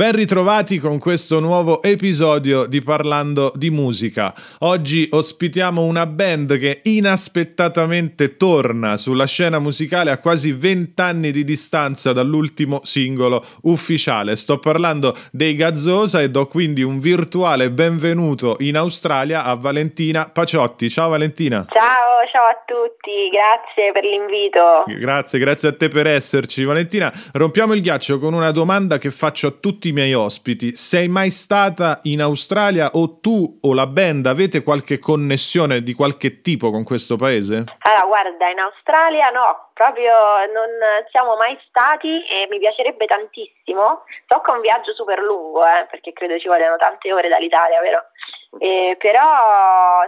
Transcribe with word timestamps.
Ben 0.00 0.12
ritrovati 0.12 0.78
con 0.78 0.98
questo 0.98 1.40
nuovo 1.40 1.82
episodio 1.82 2.64
di 2.64 2.80
Parlando 2.80 3.52
di 3.54 3.68
musica. 3.68 4.32
Oggi 4.60 5.06
ospitiamo 5.10 5.82
una 5.82 6.06
band 6.06 6.58
che 6.58 6.80
inaspettatamente 6.84 8.38
torna 8.38 8.96
sulla 8.96 9.26
scena 9.26 9.58
musicale 9.58 10.10
a 10.10 10.16
quasi 10.16 10.52
20 10.52 11.02
anni 11.02 11.32
di 11.32 11.44
distanza 11.44 12.14
dall'ultimo 12.14 12.80
singolo 12.82 13.44
ufficiale. 13.64 14.36
Sto 14.36 14.58
parlando 14.58 15.14
dei 15.30 15.54
Gazzosa 15.54 16.22
e 16.22 16.30
do 16.30 16.46
quindi 16.46 16.82
un 16.82 16.98
virtuale 16.98 17.70
benvenuto 17.70 18.56
in 18.60 18.78
Australia 18.78 19.44
a 19.44 19.54
Valentina 19.54 20.30
Paciotti. 20.32 20.88
Ciao 20.88 21.10
Valentina. 21.10 21.66
Ciao, 21.70 22.26
ciao 22.32 22.46
a 22.46 22.62
tutti, 22.64 23.28
grazie 23.30 23.92
per 23.92 24.04
l'invito. 24.04 24.84
Grazie, 24.98 25.38
grazie 25.38 25.68
a 25.68 25.76
te 25.76 25.88
per 25.88 26.06
esserci. 26.06 26.64
Valentina, 26.64 27.12
rompiamo 27.34 27.74
il 27.74 27.82
ghiaccio 27.82 28.18
con 28.18 28.32
una 28.32 28.50
domanda 28.50 28.96
che 28.96 29.10
faccio 29.10 29.48
a 29.48 29.50
tutti 29.50 29.88
i 29.90 29.92
miei 29.92 30.14
ospiti, 30.14 30.74
sei 30.74 31.08
mai 31.08 31.30
stata 31.30 32.00
in 32.04 32.20
Australia 32.22 32.90
o 32.94 33.20
tu 33.20 33.58
o 33.62 33.74
la 33.74 33.86
band 33.86 34.26
avete 34.26 34.62
qualche 34.62 34.98
connessione 34.98 35.82
di 35.82 35.92
qualche 35.94 36.40
tipo 36.40 36.70
con 36.70 36.84
questo 36.84 37.16
paese? 37.16 37.64
Allora, 37.82 38.06
guarda, 38.06 38.48
in 38.48 38.58
Australia 38.58 39.30
no, 39.30 39.70
proprio 39.74 40.12
non 40.52 40.70
siamo 41.10 41.36
mai 41.36 41.58
stati 41.68 42.08
e 42.08 42.46
mi 42.50 42.58
piacerebbe 42.58 43.06
tantissimo. 43.06 44.04
Tocca 44.26 44.52
un 44.52 44.60
viaggio 44.60 44.92
super 44.94 45.20
lungo, 45.20 45.64
eh, 45.64 45.86
perché 45.90 46.12
credo 46.12 46.38
ci 46.38 46.48
vogliano 46.48 46.76
tante 46.76 47.12
ore 47.12 47.28
dall'Italia, 47.28 47.80
vero? 47.80 48.02
Eh, 48.58 48.96
però 48.98 49.22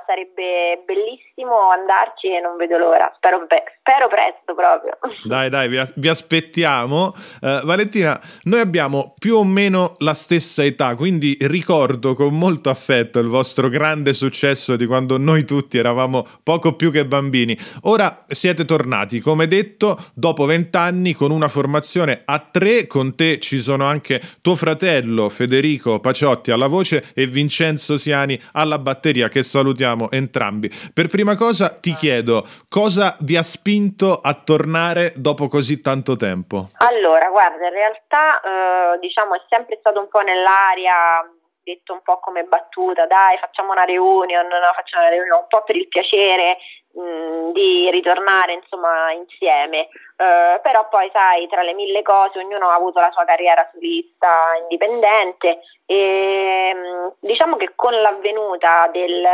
sarebbe 0.04 0.82
bellissimo 0.84 1.70
andarci 1.70 2.26
e 2.26 2.40
non 2.40 2.56
vedo 2.56 2.76
l'ora. 2.76 3.12
Spero, 3.14 3.46
be- 3.46 3.62
spero 3.78 4.08
presto 4.08 4.54
proprio. 4.54 4.98
Dai, 5.22 5.48
dai, 5.48 5.68
vi, 5.68 5.80
vi 5.94 6.08
aspettiamo. 6.08 7.12
Uh, 7.40 7.64
Valentina, 7.64 8.20
noi 8.44 8.60
abbiamo 8.60 9.14
più 9.18 9.36
o 9.36 9.44
meno 9.44 9.94
la 9.98 10.14
stessa 10.14 10.64
età, 10.64 10.96
quindi 10.96 11.36
ricordo 11.42 12.14
con 12.14 12.36
molto 12.36 12.68
affetto 12.68 13.20
il 13.20 13.28
vostro 13.28 13.68
grande 13.68 14.12
successo 14.12 14.74
di 14.76 14.86
quando 14.86 15.18
noi 15.18 15.44
tutti 15.44 15.78
eravamo 15.78 16.26
poco 16.42 16.74
più 16.74 16.90
che 16.90 17.06
bambini. 17.06 17.56
Ora 17.82 18.24
siete 18.26 18.64
tornati, 18.64 19.20
come 19.20 19.46
detto, 19.46 19.96
dopo 20.14 20.44
vent'anni 20.44 21.14
con 21.14 21.30
una 21.30 21.48
formazione 21.48 22.22
a 22.24 22.38
tre. 22.40 22.86
Con 22.86 23.14
te 23.14 23.38
ci 23.38 23.58
sono 23.58 23.84
anche 23.84 24.20
tuo 24.40 24.56
fratello 24.56 25.28
Federico 25.28 26.00
Paciotti 26.00 26.50
alla 26.50 26.66
voce 26.66 27.04
e 27.14 27.26
Vincenzo 27.26 27.96
Siani 27.96 28.31
Giuliani 28.32 28.40
alla 28.52 28.78
batteria 28.78 29.28
che 29.28 29.42
salutiamo 29.42 30.10
entrambi. 30.10 30.70
Per 30.92 31.08
prima 31.08 31.36
cosa 31.36 31.68
ti 31.70 31.94
chiedo 31.94 32.44
cosa 32.68 33.16
vi 33.20 33.36
ha 33.36 33.42
spinto 33.42 34.20
a 34.22 34.34
tornare 34.34 35.12
dopo 35.16 35.48
così 35.48 35.80
tanto 35.80 36.16
tempo? 36.16 36.68
Allora, 36.78 37.28
guarda, 37.28 37.66
in 37.66 37.72
realtà 37.72 38.40
eh, 38.40 38.98
diciamo 39.00 39.34
è 39.34 39.40
sempre 39.48 39.76
stato 39.80 40.00
un 40.00 40.08
po' 40.08 40.20
nell'aria 40.20 41.28
detto 41.64 41.92
un 41.92 42.02
po' 42.02 42.18
come 42.18 42.42
battuta, 42.42 43.06
dai 43.06 43.38
facciamo 43.38 43.70
una 43.70 43.84
reunion, 43.84 44.46
no, 44.46 44.72
facciamo 44.74 45.04
una 45.04 45.14
reunion 45.14 45.38
un 45.42 45.46
po' 45.48 45.62
per 45.62 45.76
il 45.76 45.86
piacere, 45.86 46.58
mh, 46.92 47.52
di 47.52 47.88
ritornare 47.90 48.54
insomma 48.54 49.12
insieme. 49.12 49.88
Uh, 50.16 50.60
però 50.62 50.88
poi 50.88 51.10
sai, 51.12 51.48
tra 51.48 51.62
le 51.62 51.74
mille 51.74 52.02
cose, 52.02 52.38
ognuno 52.38 52.68
ha 52.68 52.74
avuto 52.74 53.00
la 53.00 53.10
sua 53.12 53.24
carriera 53.24 53.68
solista 53.72 54.54
indipendente 54.60 55.60
e 55.86 56.72
mh, 56.74 57.26
diciamo 57.26 57.56
che 57.56 57.72
con 57.74 57.92
l'avvenuta 58.00 58.88
del 58.92 59.26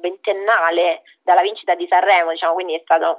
ventennale 0.00 1.02
dalla 1.22 1.42
vincita 1.42 1.74
di 1.74 1.86
Sanremo, 1.88 2.30
diciamo, 2.30 2.54
quindi 2.54 2.74
è 2.74 2.80
stata 2.82 3.18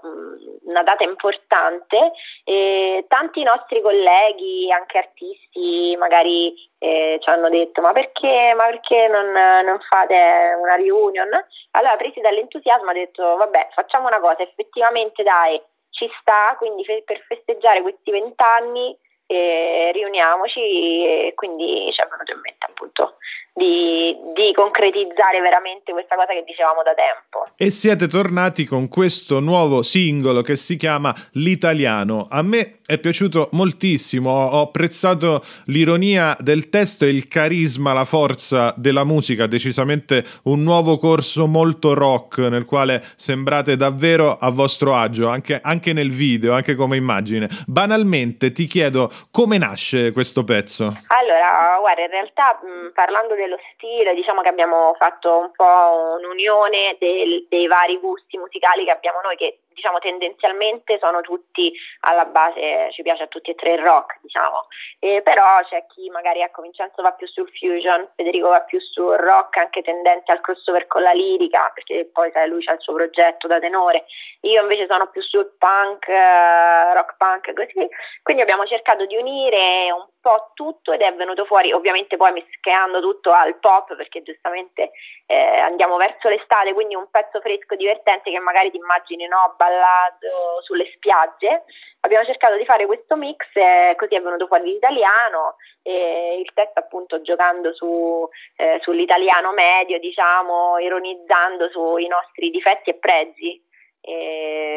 una 0.66 0.84
data 0.84 1.04
importante, 1.04 2.12
e 2.44 3.06
tanti 3.08 3.44
nostri 3.44 3.82
colleghi, 3.82 4.72
anche 4.72 4.98
artisti, 4.98 5.96
magari 5.98 6.54
eh, 6.80 7.20
ci 7.22 7.30
hanno 7.30 7.50
detto 7.50 7.80
ma 7.82 7.94
perché, 7.94 8.54
ma 8.56 8.66
perché 8.66 9.08
non, 9.08 9.32
non, 9.32 9.80
fate 9.88 10.58
una 10.60 10.76
reunion? 10.76 11.30
Allora 11.72 11.96
presi 11.96 12.20
dall'entusiasmo 12.20 12.90
ho 12.90 12.94
detto 12.94 13.36
vabbè 13.38 13.70
facciamo 13.74 14.08
una 14.08 14.20
cosa, 14.20 14.42
effettivamente 14.42 15.22
dai 15.24 15.62
ci 16.02 16.10
sta, 16.20 16.56
quindi 16.58 16.84
per 17.06 17.24
festeggiare 17.28 17.82
questi 17.82 18.10
vent'anni 18.10 18.98
eh, 19.28 19.92
riuniamoci 19.94 20.60
e 20.60 21.34
quindi 21.36 21.92
ci 21.94 22.02
è 22.02 22.08
venuto 22.10 22.34
in 22.34 22.40
mente 22.42 22.66
appunto 22.68 23.18
di, 23.54 24.16
di, 24.34 24.54
concretizzare 24.54 25.42
veramente 25.42 25.92
questa 25.92 26.16
cosa 26.16 26.32
che 26.34 26.44
dicevamo 26.46 26.82
da 26.84 26.94
tempo. 26.94 27.48
E 27.58 27.70
siete 27.70 28.08
tornati 28.08 28.66
con 28.66 28.88
questo 28.88 29.40
nuovo 29.40 29.82
singolo 29.82 30.42
che 30.42 30.56
si 30.56 30.78
chiama 30.78 31.14
L'Italiano. 31.34 32.26
A 32.30 32.42
me 32.42 32.80
è 32.86 32.98
piaciuto 32.98 33.50
moltissimo, 33.52 34.32
ho 34.32 34.62
apprezzato 34.62 35.42
l'ironia 35.66 36.36
del 36.40 36.70
testo 36.70 37.06
e 37.06 37.10
il 37.10 37.28
carisma, 37.28 37.94
la 37.94 38.06
forza 38.06 38.74
della 38.78 39.04
musica, 39.04 39.48
decisamente 39.48 40.24
un 40.44 40.64
nuovo 40.64 40.98
corso 40.98 41.46
molto 41.46 41.94
rock 41.94 42.40
nel 42.40 42.66
quale 42.66 43.02
sembrate 43.16 43.76
davvero 43.76 44.38
a 44.40 44.50
vostro 44.50 44.96
agio, 44.96 45.28
anche, 45.28 45.60
anche 45.62 45.92
nel 45.94 46.12
video, 46.12 46.54
anche 46.54 46.76
come 46.76 46.96
immagine. 46.96 47.50
Banalmente 47.68 48.52
ti 48.52 48.66
chiedo 48.66 49.10
come 49.30 49.58
nasce 49.58 50.12
questo 50.12 50.44
pezzo? 50.44 50.86
Allora, 51.08 51.78
guarda, 51.80 52.02
in 52.02 52.12
realtà 52.12 52.60
mh, 52.62 52.94
parlando 52.94 53.36
dello 53.42 53.58
stile, 53.74 54.14
diciamo 54.14 54.42
che 54.42 54.50
abbiamo 54.50 54.96
fatto 54.98 55.38
un 55.38 55.52
po' 55.52 56.18
un'unione 56.20 56.96
del, 57.00 57.46
dei 57.50 57.68
vari 57.68 57.98
gusti 58.00 58.38
musicali 58.38 58.86
che 58.86 58.92
abbiamo 58.92 59.20
noi, 59.22 59.36
che 59.36 59.60
diciamo 59.82 59.98
tendenzialmente 59.98 61.00
sono 61.00 61.22
tutti 61.22 61.74
alla 62.02 62.26
base, 62.26 62.92
ci 62.92 63.02
piace 63.02 63.24
a 63.24 63.28
tutti 63.28 63.50
e 63.50 63.56
tre 63.56 63.74
il 63.74 63.80
rock, 63.80 64.20
diciamo, 64.22 64.68
eh, 65.00 65.22
però 65.24 65.60
c'è 65.68 65.86
chi 65.88 66.08
magari, 66.10 66.42
ecco, 66.42 66.62
Vincenzo 66.62 67.02
va 67.02 67.12
più 67.14 67.26
sul 67.28 67.50
fusion, 67.50 68.08
Federico 68.16 68.50
va 68.50 68.62
più 68.62 68.80
sul 68.80 69.16
rock, 69.16 69.58
anche 69.58 69.82
tendente 69.82 70.32
al 70.32 70.42
crossover 70.42 70.86
con 70.86 71.02
la 71.02 71.14
lirica, 71.14 71.72
perché 71.74 72.08
poi 72.14 72.30
sai, 72.32 72.48
lui 72.48 72.64
ha 72.68 72.74
il 72.74 72.80
suo 72.82 72.94
progetto 72.94 73.48
da 73.48 73.60
tenore, 73.60 74.06
io 74.42 74.62
invece 74.62 74.86
sono 74.88 75.10
più 75.10 75.22
sul 75.24 75.56
punk, 75.58 76.08
eh, 76.08 76.94
rock 76.94 77.16
punk, 77.18 77.54
così, 77.54 77.88
quindi 78.22 78.44
abbiamo 78.44 78.66
cercato 78.66 79.06
di 79.08 79.18
unire 79.18 79.92
un 79.92 80.06
po' 80.22 80.52
tutto 80.54 80.92
ed 80.92 81.02
è 81.02 81.14
venuto 81.16 81.46
fuori, 81.46 81.74
ovviamente 81.74 82.16
poi 82.16 82.32
mischiando 82.32 83.02
tutto 83.02 83.32
al 83.32 83.58
pop, 83.58 83.96
perché 83.96 84.22
giustamente 84.22 84.92
eh, 85.26 85.58
andiamo 85.60 85.98
verso 85.98 86.30
l'estate, 86.30 86.74
quindi 86.74 86.94
un 86.94 87.10
pezzo 87.10 87.42
fresco, 87.42 87.76
divertente 87.76 88.30
che 88.30 88.40
magari 88.40 88.70
ti 88.70 88.78
immagini, 88.78 89.28
no, 89.28 89.56
ballato 89.72 90.62
sulle 90.64 90.90
spiagge. 90.94 91.64
Abbiamo 92.02 92.26
cercato 92.26 92.56
di 92.58 92.66
fare 92.66 92.86
questo 92.86 93.16
mix 93.16 93.46
e 93.54 93.94
così 93.96 94.16
è 94.16 94.22
venuto 94.22 94.48
fuori 94.48 94.64
l'italiano 94.64 95.56
e 95.84 96.40
il 96.40 96.52
testo 96.54 96.80
appunto 96.80 97.22
giocando 97.22 97.74
su, 97.74 98.28
eh, 98.58 98.80
sull'italiano 98.82 99.52
medio, 99.52 100.00
diciamo, 100.00 100.80
ironizzando 100.80 101.70
sui 101.70 102.08
nostri 102.08 102.50
difetti 102.50 102.90
e 102.90 102.96
pregi 102.96 103.64
e, 104.02 104.71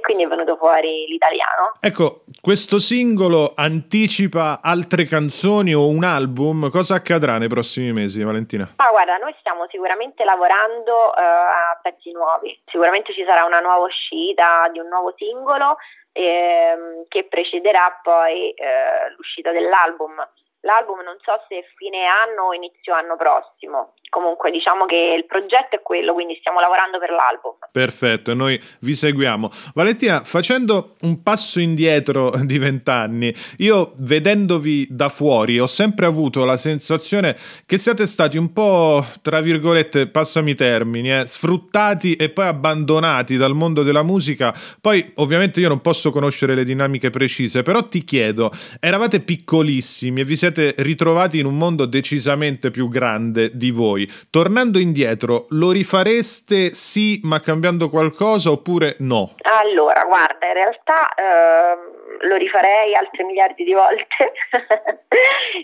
e, 0.00 0.02
quindi 0.02 0.24
è 0.24 0.26
venuto 0.26 0.56
fuori 0.56 1.06
l'italiano. 1.06 1.74
Ecco, 1.78 2.24
questo 2.40 2.78
singolo 2.78 3.52
anticipa 3.54 4.60
altre 4.62 5.04
canzoni 5.04 5.74
o 5.74 5.86
un 5.86 6.02
album? 6.04 6.70
Cosa 6.70 6.96
accadrà 6.96 7.38
nei 7.38 7.48
prossimi 7.48 7.92
mesi, 7.92 8.22
Valentina? 8.24 8.72
Ma 8.76 8.88
guarda, 8.90 9.16
noi 9.18 9.34
stiamo 9.38 9.66
sicuramente 9.68 10.24
lavorando 10.24 11.12
uh, 11.14 11.20
a 11.20 11.78
pezzi 11.80 12.10
nuovi, 12.10 12.58
sicuramente 12.66 13.12
ci 13.12 13.24
sarà 13.26 13.44
una 13.44 13.60
nuova 13.60 13.84
uscita 13.84 14.68
di 14.72 14.78
un 14.78 14.88
nuovo 14.88 15.14
singolo 15.16 15.76
ehm, 16.12 17.04
che 17.08 17.24
precederà 17.24 18.00
poi 18.02 18.50
eh, 18.50 19.14
l'uscita 19.16 19.52
dell'album. 19.52 20.14
L'album 20.62 21.00
non 21.02 21.16
so 21.24 21.32
se 21.48 21.64
fine 21.76 22.04
anno 22.04 22.48
o 22.48 22.52
inizio 22.52 22.92
anno 22.92 23.16
prossimo, 23.16 23.94
comunque 24.10 24.50
diciamo 24.50 24.84
che 24.84 25.14
il 25.16 25.24
progetto 25.24 25.76
è 25.76 25.80
quello, 25.80 26.12
quindi 26.12 26.36
stiamo 26.38 26.60
lavorando 26.60 26.98
per 26.98 27.10
l'album. 27.10 27.56
Perfetto, 27.72 28.34
noi 28.34 28.60
vi 28.80 28.92
seguiamo. 28.92 29.48
Valentina, 29.72 30.20
facendo 30.22 30.96
un 31.00 31.22
passo 31.22 31.60
indietro 31.60 32.32
di 32.44 32.58
vent'anni, 32.58 33.34
io 33.58 33.94
vedendovi 33.96 34.86
da 34.90 35.08
fuori 35.08 35.58
ho 35.58 35.66
sempre 35.66 36.04
avuto 36.04 36.44
la 36.44 36.58
sensazione 36.58 37.34
che 37.64 37.78
siate 37.78 38.04
stati 38.04 38.36
un 38.36 38.52
po', 38.52 39.02
tra 39.22 39.40
virgolette, 39.40 40.08
passami 40.08 40.50
i 40.50 40.54
termini, 40.56 41.10
eh, 41.10 41.24
sfruttati 41.24 42.16
e 42.16 42.28
poi 42.28 42.46
abbandonati 42.46 43.38
dal 43.38 43.54
mondo 43.54 43.82
della 43.82 44.02
musica. 44.02 44.54
Poi 44.78 45.12
ovviamente 45.16 45.60
io 45.60 45.68
non 45.68 45.80
posso 45.80 46.10
conoscere 46.10 46.54
le 46.54 46.64
dinamiche 46.64 47.08
precise, 47.08 47.62
però 47.62 47.88
ti 47.88 48.04
chiedo, 48.04 48.50
eravate 48.78 49.20
piccolissimi 49.20 50.20
e 50.20 50.24
vi 50.24 50.36
siete 50.36 50.48
siete 50.50 50.74
ritrovati 50.82 51.38
in 51.38 51.46
un 51.46 51.56
mondo 51.56 51.86
decisamente 51.86 52.70
più 52.70 52.88
grande 52.88 53.50
di 53.54 53.70
voi. 53.70 54.06
Tornando 54.30 54.78
indietro, 54.78 55.46
lo 55.50 55.70
rifareste 55.70 56.74
sì, 56.74 57.20
ma 57.22 57.40
cambiando 57.40 57.88
qualcosa 57.88 58.50
oppure 58.50 58.96
no? 58.98 59.34
Allora, 59.42 60.02
guarda, 60.06 60.46
in 60.46 60.52
realtà 60.52 61.14
eh, 61.14 62.26
lo 62.26 62.36
rifarei 62.36 62.94
altre 62.94 63.24
miliardi 63.24 63.64
di 63.64 63.72
volte. 63.72 64.32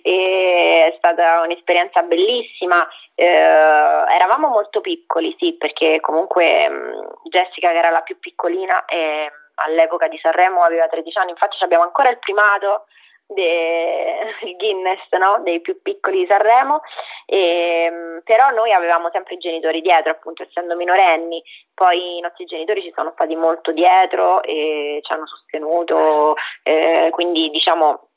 è 0.03 0.94
stata 0.97 1.43
un'esperienza 1.43 2.03
bellissima. 2.03 2.87
Eh, 3.15 3.27
eravamo 3.27 4.49
molto 4.49 4.81
piccoli, 4.81 5.35
sì, 5.38 5.56
perché 5.59 5.99
comunque 6.00 6.69
mh, 6.69 7.29
Jessica, 7.29 7.73
che 7.73 7.79
era 7.79 7.91
la 7.91 8.03
più 8.03 8.19
piccolina, 8.19 8.85
eh, 8.85 9.31
all'epoca 9.67 10.06
di 10.06 10.19
Sanremo 10.21 10.61
aveva 10.62 10.87
13 10.87 11.19
anni, 11.19 11.31
infatti 11.31 11.56
abbiamo 11.61 11.85
ancora 11.85 12.11
il 12.11 12.19
primato 12.19 12.85
del 13.26 14.56
Guinness 14.56 15.00
no? 15.19 15.40
dei 15.43 15.61
più 15.61 15.81
piccoli 15.82 16.20
di 16.20 16.26
Sanremo, 16.26 16.81
e, 17.26 17.84
ehm, 17.84 18.20
però 18.25 18.50
noi 18.50 18.73
avevamo 18.73 19.11
sempre 19.12 19.34
i 19.34 19.38
genitori 19.38 19.81
dietro, 19.81 20.12
appunto 20.12 20.43
essendo 20.43 20.76
minorenni, 20.76 21.43
poi 21.75 22.19
i 22.19 22.20
nostri 22.20 22.44
genitori 22.44 22.82
ci 22.82 22.93
sono 22.94 23.11
stati 23.14 23.34
molto 23.34 23.73
dietro 23.73 24.43
e 24.43 25.00
ci 25.02 25.12
hanno 25.12 25.26
sostenuto, 25.26 26.34
eh, 26.62 27.08
quindi 27.12 27.50
diciamo 27.50 28.08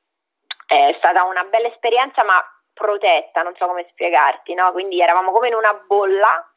è 0.67 0.93
stata 0.99 1.23
una 1.23 1.43
bella 1.45 1.67
esperienza 1.67 2.23
ma 2.23 2.39
protetta, 2.73 3.41
non 3.41 3.53
so 3.57 3.65
come 3.65 3.87
spiegarti, 3.89 4.53
no? 4.53 4.71
quindi 4.71 5.01
eravamo 5.01 5.31
come 5.31 5.47
in 5.47 5.55
una 5.55 5.73
bolla 5.85 6.48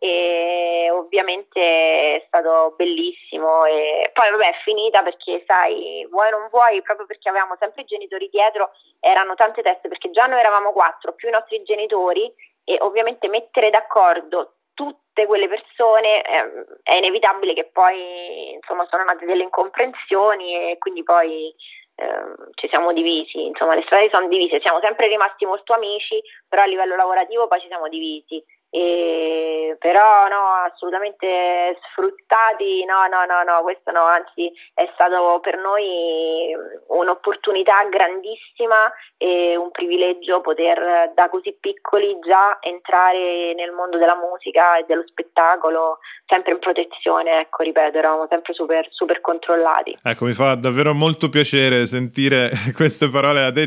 e 0.00 0.88
ovviamente 0.92 1.58
è 1.60 2.24
stato 2.28 2.74
bellissimo 2.76 3.64
e 3.64 4.10
poi 4.12 4.30
vabbè 4.30 4.48
è 4.48 4.56
finita 4.62 5.02
perché 5.02 5.42
sai 5.44 6.06
vuoi 6.08 6.28
o 6.28 6.38
non 6.38 6.48
vuoi 6.50 6.80
proprio 6.82 7.04
perché 7.04 7.28
avevamo 7.28 7.56
sempre 7.58 7.82
i 7.82 7.86
genitori 7.86 8.28
dietro 8.30 8.70
erano 9.00 9.34
tante 9.34 9.60
teste 9.60 9.88
perché 9.88 10.10
già 10.10 10.26
noi 10.26 10.38
eravamo 10.38 10.70
quattro 10.70 11.14
più 11.14 11.26
i 11.28 11.32
nostri 11.32 11.64
genitori 11.64 12.32
e 12.62 12.76
ovviamente 12.80 13.26
mettere 13.26 13.70
d'accordo 13.70 14.52
tutte 14.72 15.26
quelle 15.26 15.48
persone 15.48 16.22
eh, 16.22 16.64
è 16.84 16.94
inevitabile 16.94 17.52
che 17.52 17.64
poi 17.64 18.52
insomma 18.52 18.86
sono 18.88 19.02
nate 19.02 19.26
delle 19.26 19.42
incomprensioni 19.42 20.70
e 20.70 20.78
quindi 20.78 21.02
poi 21.02 21.52
eh, 21.96 22.52
ci 22.54 22.68
siamo 22.68 22.92
divisi, 22.92 23.46
insomma 23.46 23.74
le 23.74 23.82
strade 23.82 24.08
sono 24.10 24.28
divise, 24.28 24.60
siamo 24.60 24.78
sempre 24.80 25.08
rimasti 25.08 25.44
molto 25.44 25.72
amici, 25.72 26.22
però 26.48 26.62
a 26.62 26.66
livello 26.66 26.94
lavorativo 26.94 27.48
poi 27.48 27.58
ci 27.58 27.66
siamo 27.66 27.88
divisi 27.88 28.40
e, 28.70 29.76
però 29.78 30.28
no, 30.28 30.68
assolutamente 30.70 31.78
sfruttati, 31.90 32.84
no, 32.84 33.06
no, 33.08 33.24
no, 33.24 33.42
no, 33.42 33.62
questo 33.62 33.90
no, 33.92 34.04
anzi 34.04 34.52
è 34.74 34.88
stato 34.92 35.40
per 35.40 35.56
noi 35.56 36.54
un'opportunità 36.88 37.84
grandissima 37.88 38.92
e 39.16 39.56
un 39.56 39.70
privilegio 39.70 40.42
poter 40.42 41.12
da 41.14 41.30
così 41.30 41.56
piccoli 41.58 42.18
già 42.20 42.58
entrare 42.60 43.54
nel 43.54 43.72
mondo 43.72 43.96
della 43.96 44.16
musica 44.16 44.76
e 44.76 44.84
dello 44.86 45.04
spettacolo, 45.06 45.98
sempre 46.26 46.52
in 46.52 46.58
protezione, 46.58 47.40
ecco, 47.40 47.62
ripeto, 47.62 47.96
eravamo 47.96 48.26
sempre 48.28 48.52
super, 48.52 48.86
super 48.90 49.22
controllati. 49.22 49.96
Ecco, 50.02 50.26
mi 50.26 50.34
fa 50.34 50.54
davvero 50.56 50.92
molto 50.92 51.30
piacere 51.30 51.86
sentire 51.86 52.50
queste 52.76 53.08
parole 53.08 53.40
da 53.40 53.52
te, 53.52 53.66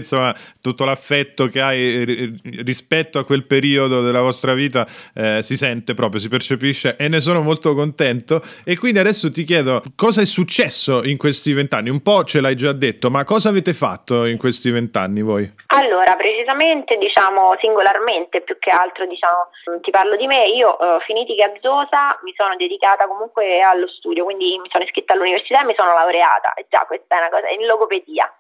tutto 0.62 0.86
l'affetto 0.86 1.48
che 1.48 1.59
hai 1.59 2.39
rispetto 2.63 3.18
a 3.18 3.25
quel 3.25 3.45
periodo 3.45 4.01
della 4.01 4.21
vostra 4.21 4.53
vita 4.53 4.86
eh, 5.15 5.41
si 5.41 5.55
sente 5.55 5.93
proprio, 5.93 6.19
si 6.19 6.29
percepisce 6.29 6.95
e 6.97 7.07
ne 7.07 7.19
sono 7.19 7.41
molto 7.41 7.73
contento. 7.73 8.41
E 8.65 8.77
quindi 8.77 8.99
adesso 8.99 9.31
ti 9.31 9.43
chiedo 9.43 9.81
cosa 9.95 10.21
è 10.21 10.25
successo 10.25 11.03
in 11.03 11.17
questi 11.17 11.53
vent'anni? 11.53 11.89
Un 11.89 12.01
po' 12.01 12.23
ce 12.23 12.41
l'hai 12.41 12.55
già 12.55 12.73
detto, 12.73 13.09
ma 13.09 13.23
cosa 13.23 13.49
avete 13.49 13.73
fatto 13.73 14.25
in 14.25 14.38
questi 14.38 14.69
vent'anni 14.69 15.21
voi? 15.21 15.51
Allora, 15.67 16.15
precisamente, 16.15 16.97
diciamo, 16.97 17.55
singolarmente, 17.59 18.41
più 18.41 18.57
che 18.59 18.69
altro, 18.69 19.05
diciamo, 19.05 19.49
ti 19.81 19.91
parlo 19.91 20.15
di 20.15 20.27
me, 20.27 20.47
io 20.49 20.77
uh, 20.79 20.99
finiti 21.05 21.35
Gazzosa 21.35 22.19
mi 22.23 22.33
sono 22.35 22.55
dedicata 22.55 23.07
comunque 23.07 23.61
allo 23.61 23.88
studio, 23.88 24.23
quindi 24.23 24.57
mi 24.59 24.69
sono 24.69 24.83
iscritta 24.83 25.13
all'università 25.13 25.61
e 25.61 25.65
mi 25.65 25.75
sono 25.75 25.93
laureata, 25.93 26.53
e 26.53 26.65
già 26.69 26.83
questa 26.85 27.15
è 27.15 27.19
una 27.19 27.29
cosa, 27.29 27.49
in 27.49 27.65
logopedia 27.65 28.31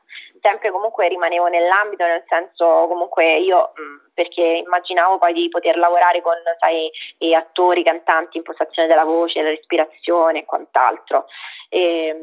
sempre 0.41 0.71
comunque 0.71 1.07
rimanevo 1.07 1.47
nell'ambito, 1.47 2.03
nel 2.03 2.23
senso 2.27 2.87
comunque 2.87 3.37
io 3.37 3.71
mh, 3.75 4.11
perché 4.13 4.41
immaginavo 4.41 5.17
poi 5.17 5.33
di 5.33 5.49
poter 5.49 5.77
lavorare 5.77 6.21
con 6.21 6.35
sai, 6.59 6.89
attori, 7.33 7.83
cantanti, 7.83 8.37
impostazione 8.37 8.87
della 8.87 9.05
voce, 9.05 9.41
la 9.41 9.49
respirazione 9.49 10.39
e 10.39 10.45
quant'altro. 10.45 11.25
E, 11.69 12.15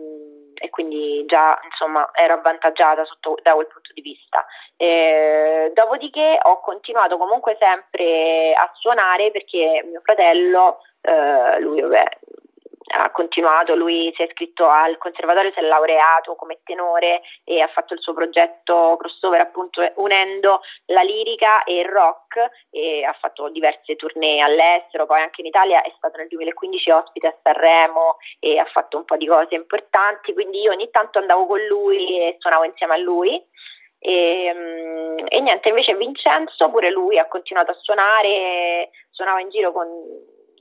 e 0.61 0.71
quindi 0.71 1.25
già 1.27 1.59
insomma 1.65 2.11
ero 2.13 2.35
avvantaggiata 2.35 3.05
sotto, 3.05 3.37
da 3.43 3.55
quel 3.55 3.69
punto 3.69 3.93
di 3.95 4.01
vista. 4.01 4.45
E, 4.77 5.71
dopodiché 5.75 6.39
ho 6.43 6.61
continuato 6.61 7.17
comunque 7.17 7.57
sempre 7.59 8.53
a 8.55 8.71
suonare 8.75 9.31
perché 9.31 9.85
mio 9.89 10.01
fratello, 10.03 10.81
eh, 11.01 11.61
lui 11.61 11.81
vabbè, 11.81 12.05
ha 12.97 13.11
continuato, 13.11 13.75
lui 13.75 14.13
si 14.15 14.23
è 14.23 14.27
iscritto 14.27 14.67
al 14.67 14.99
conservatorio, 14.99 15.53
si 15.53 15.59
è 15.59 15.63
laureato 15.63 16.35
come 16.35 16.61
tenore 16.65 17.23
e 17.45 17.61
ha 17.61 17.69
fatto 17.69 17.95
il 17.95 18.01
suo 18.01 18.15
progetto 18.15 18.97
crossover 18.99 19.41
appunto 19.41 19.81
unendo 19.97 20.61
la 20.87 21.03
lirica 21.03 21.65
e 21.65 21.81
il 21.81 21.89
rock 21.89 22.67
e 22.71 23.05
ha 23.05 23.13
fatto 23.13 23.49
diverse 23.51 23.97
tournée 23.97 24.41
all'estero, 24.41 25.07
poi 25.07 25.21
anche 25.21 25.41
in 25.41 25.47
Italia 25.47 25.83
è 25.83 25.93
stato 25.97 26.17
nel 26.17 26.29
2015 26.29 26.91
ospite 26.91 27.27
a 27.27 27.37
Sanremo 27.43 28.17
e 28.41 28.59
ha 28.59 28.65
fatto 28.67 28.97
un 28.97 29.05
po' 29.05 29.17
di 29.17 29.27
cose 29.27 29.55
importanti, 29.55 30.33
quindi 30.33 30.61
io 30.61 30.73
ogni 30.73 30.91
tanto 30.91 31.19
andavo 31.19 31.47
con 31.47 31.61
lui 31.67 32.21
e 32.21 32.37
suonavo 32.39 32.65
insieme 32.65 32.95
a 32.95 32.99
lui. 32.99 33.45
E, 34.01 34.53
mm, 34.55 35.27
e 35.29 35.41
niente, 35.41 35.69
invece 35.69 35.97
Vincenzo 35.97 36.71
pure 36.71 36.91
lui 36.91 37.19
ha 37.19 37.27
continuato 37.27 37.73
a 37.73 37.79
suonare, 37.81 38.91
suonava 39.11 39.41
in 39.41 39.51
giro 39.51 39.73
con 39.73 39.89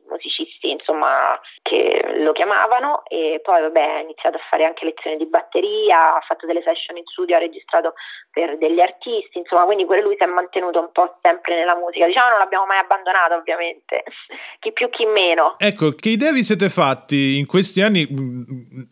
musicisti 0.09 0.69
insomma, 0.71 1.39
che 1.62 2.19
lo 2.19 2.31
chiamavano 2.31 3.04
e 3.07 3.39
poi 3.44 3.62
vabbè, 3.62 3.81
ha 3.81 4.00
iniziato 4.00 4.38
a 4.38 4.45
fare 4.50 4.65
anche 4.65 4.86
lezioni 4.86 5.18
di 5.18 5.25
batteria, 5.25 6.15
ha 6.15 6.24
fatto 6.25 6.45
delle 6.45 6.62
session 6.63 6.98
in 6.98 7.06
studio, 7.06 7.36
ha 7.36 7.39
registrato 7.39 7.94
per 8.38 8.57
degli 8.59 8.80
artisti, 8.80 9.39
insomma, 9.39 9.65
quindi 9.65 9.86
pure 9.86 10.04
lui 10.04 10.15
si 10.15 10.24
è 10.24 10.27
mantenuto 10.27 10.80
un 10.80 10.92
po' 10.92 11.18
sempre 11.24 11.56
nella 11.56 11.75
musica. 11.75 12.06
Diciamo 12.06 12.30
non 12.30 12.38
l'abbiamo 12.38 12.68
mai 12.68 12.77
abbandonato 12.77 13.33
ovviamente, 13.33 14.04
chi 14.59 14.71
più 14.74 14.89
chi 14.89 15.06
meno. 15.06 15.56
Ecco, 15.57 15.94
che 15.94 16.10
idea 16.10 16.31
vi 16.31 16.44
siete 16.44 16.69
fatti 16.69 17.38
in 17.38 17.48
questi 17.48 17.81
anni 17.81 18.07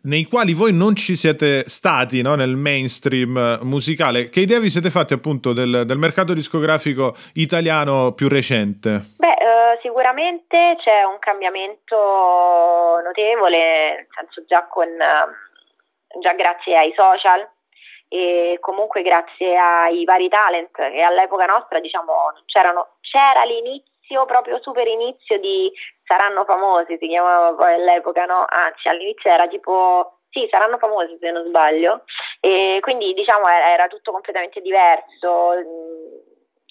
nei 0.02 0.24
quali 0.24 0.52
voi 0.52 0.72
non 0.72 0.96
ci 0.96 1.14
siete 1.14 1.62
stati 1.68 2.22
no? 2.22 2.34
nel 2.34 2.56
mainstream 2.56 3.60
musicale? 3.62 4.28
Che 4.30 4.40
idea 4.40 4.58
vi 4.58 4.68
siete 4.68 4.90
fatti 4.90 5.14
appunto 5.14 5.52
del, 5.52 5.84
del 5.86 5.98
mercato 5.98 6.34
discografico 6.34 7.14
italiano 7.34 8.12
più 8.14 8.28
recente? 8.28 9.14
Beh, 9.16 9.28
eh, 9.28 9.45
sicuramente 10.06 10.76
c'è 10.78 11.02
un 11.02 11.18
cambiamento 11.18 13.00
notevole, 13.02 13.94
nel 13.96 14.06
senso 14.14 14.44
già, 14.46 14.64
con, 14.68 14.86
ehm, 14.86 16.20
già 16.20 16.32
grazie 16.34 16.78
ai 16.78 16.92
social 16.94 17.48
e 18.08 18.58
comunque 18.60 19.02
grazie 19.02 19.56
ai 19.58 20.04
vari 20.04 20.28
talent 20.28 20.70
che 20.70 21.02
all'epoca 21.02 21.44
nostra 21.46 21.80
diciamo 21.80 22.12
c'era 22.46 23.42
l'inizio 23.42 24.24
proprio 24.26 24.60
super 24.62 24.86
inizio 24.86 25.40
di 25.40 25.72
saranno 26.04 26.44
famosi 26.44 26.96
si 27.00 27.08
chiamava 27.08 27.52
poi 27.56 27.74
all'epoca 27.74 28.24
no? 28.24 28.44
anzi 28.48 28.86
all'inizio 28.86 29.28
era 29.28 29.48
tipo 29.48 30.20
sì 30.30 30.46
saranno 30.48 30.78
famosi 30.78 31.16
se 31.18 31.32
non 31.32 31.46
sbaglio 31.46 32.04
e 32.38 32.78
quindi 32.80 33.12
diciamo 33.12 33.48
era, 33.48 33.72
era 33.72 33.88
tutto 33.88 34.12
completamente 34.12 34.60
diverso 34.60 35.54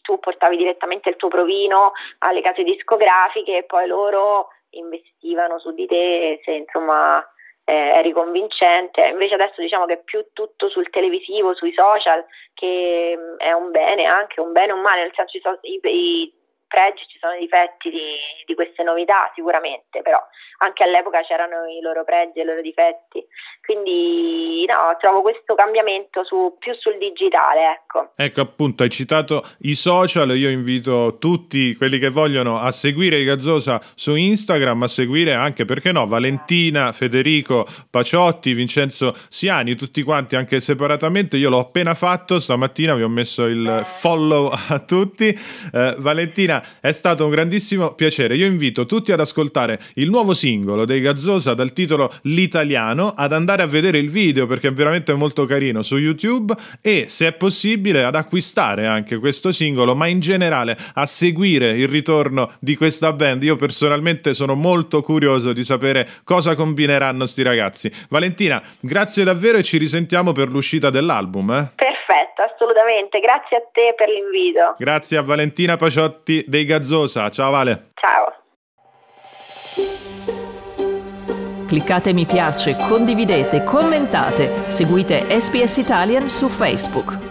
tu 0.05 0.19
portavi 0.19 0.55
direttamente 0.55 1.09
il 1.09 1.15
tuo 1.15 1.27
provino 1.27 1.93
alle 2.19 2.41
case 2.41 2.63
discografiche 2.63 3.57
e 3.57 3.63
poi 3.63 3.87
loro 3.87 4.49
investivano 4.69 5.59
su 5.59 5.71
di 5.73 5.87
te 5.87 6.39
se 6.43 6.51
insomma 6.51 7.25
eh, 7.65 7.73
eri 7.73 8.11
convincente, 8.11 9.01
invece 9.07 9.33
adesso 9.33 9.59
diciamo 9.59 9.85
che 9.85 9.93
è 9.93 10.03
più 10.03 10.23
tutto 10.33 10.69
sul 10.69 10.89
televisivo, 10.91 11.55
sui 11.55 11.73
social, 11.73 12.23
che 12.53 13.17
mm, 13.17 13.37
è 13.37 13.51
un 13.53 13.71
bene 13.71 14.05
anche, 14.05 14.39
un 14.39 14.51
bene 14.51 14.71
o 14.71 14.75
un 14.75 14.81
male, 14.81 15.01
nel 15.01 15.13
senso 15.15 15.57
i, 15.61 15.79
i, 15.81 16.33
pregi, 16.75 17.07
ci 17.07 17.17
sono 17.19 17.33
i 17.33 17.39
difetti 17.39 17.89
di, 17.89 18.43
di, 18.45 18.53
queste 18.53 18.83
novità 18.83 19.31
sicuramente, 19.33 20.01
però 20.01 20.19
anche 20.59 20.83
all'epoca 20.83 21.21
c'erano 21.23 21.65
i 21.67 21.79
loro 21.79 22.03
pregi 22.03 22.39
e 22.39 22.41
i 22.41 22.45
loro 22.45 22.59
difetti, 22.59 23.23
quindi 23.63 24.65
no, 24.67 24.95
trovo 24.99 25.21
questo 25.21 25.55
cambiamento 25.55 26.25
su, 26.25 26.55
più 26.59 26.75
sul 26.75 26.97
digitale. 26.97 27.79
Ecco. 27.79 28.11
ecco 28.15 28.41
appunto, 28.41 28.83
hai 28.83 28.89
citato 28.89 29.41
i 29.61 29.75
social, 29.75 30.35
io 30.35 30.49
invito 30.49 31.17
tutti 31.17 31.75
quelli 31.75 31.97
che 31.97 32.09
vogliono 32.09 32.59
a 32.59 32.71
seguire 32.71 33.23
Gazzosa 33.23 33.79
su 33.95 34.15
Instagram, 34.15 34.83
a 34.83 34.87
seguire 34.87 35.33
anche, 35.33 35.63
perché 35.63 35.93
no, 35.93 36.05
Valentina, 36.07 36.91
Federico, 36.91 37.65
Paciotti, 37.89 38.53
Vincenzo 38.53 39.13
Siani, 39.29 39.75
tutti 39.75 40.03
quanti 40.03 40.35
anche 40.35 40.59
separatamente, 40.59 41.37
io 41.37 41.49
l'ho 41.49 41.59
appena 41.59 41.93
fatto, 41.93 42.39
stamattina 42.39 42.95
vi 42.95 43.03
ho 43.03 43.09
messo 43.09 43.45
il 43.45 43.83
follow 43.85 44.51
a 44.69 44.79
tutti. 44.79 45.27
Eh, 45.73 45.95
Valentina, 45.99 46.64
è 46.79 46.91
stato 46.91 47.25
un 47.25 47.31
grandissimo 47.31 47.93
piacere. 47.93 48.35
Io 48.35 48.45
invito 48.45 48.85
tutti 48.85 49.11
ad 49.11 49.19
ascoltare 49.19 49.79
il 49.95 50.09
nuovo 50.09 50.33
singolo 50.33 50.85
dei 50.85 51.01
Gazzosa 51.01 51.53
dal 51.53 51.73
titolo 51.73 52.13
L'Italiano, 52.23 53.13
ad 53.15 53.33
andare 53.33 53.63
a 53.63 53.67
vedere 53.67 53.97
il 53.97 54.09
video 54.09 54.45
perché 54.45 54.69
è 54.69 54.73
veramente 54.73 55.13
molto 55.13 55.45
carino 55.45 55.81
su 55.81 55.97
YouTube 55.97 56.53
e 56.81 57.05
se 57.07 57.27
è 57.27 57.33
possibile 57.33 58.03
ad 58.03 58.15
acquistare 58.15 58.87
anche 58.87 59.17
questo 59.17 59.51
singolo, 59.51 59.95
ma 59.95 60.07
in 60.07 60.19
generale 60.19 60.77
a 60.93 61.05
seguire 61.05 61.77
il 61.77 61.87
ritorno 61.87 62.51
di 62.59 62.75
questa 62.75 63.13
band. 63.13 63.43
Io 63.43 63.55
personalmente 63.55 64.33
sono 64.33 64.55
molto 64.55 65.01
curioso 65.01 65.53
di 65.53 65.63
sapere 65.63 66.07
cosa 66.23 66.55
combineranno 66.55 67.25
sti 67.25 67.41
ragazzi. 67.41 67.91
Valentina, 68.09 68.61
grazie 68.79 69.23
davvero 69.23 69.57
e 69.57 69.63
ci 69.63 69.77
risentiamo 69.77 70.31
per 70.31 70.49
l'uscita 70.49 70.89
dell'album. 70.89 71.51
Eh? 71.51 71.94
Assolutamente. 72.75 73.19
Grazie 73.19 73.57
a 73.57 73.61
te 73.71 73.93
per 73.95 74.09
l'invito. 74.09 74.75
Grazie 74.77 75.17
a 75.17 75.23
Valentina 75.23 75.77
Paciotti 75.77 76.43
dei 76.45 76.65
Gazzosa. 76.65 77.29
Ciao 77.29 77.51
Vale. 77.51 77.91
Ciao. 77.95 78.33
Cliccate 81.67 82.13
mi 82.13 82.25
piace, 82.25 82.75
condividete, 82.75 83.63
commentate, 83.63 84.69
seguite 84.69 85.25
SPS 85.39 85.77
Italian 85.77 86.29
su 86.29 86.47
Facebook. 86.47 87.24